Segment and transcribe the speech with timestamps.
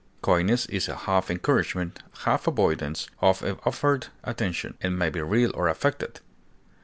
[0.23, 5.67] Coyness is a half encouragement, half avoidance of offered attention, and may be real or
[5.67, 6.21] affected.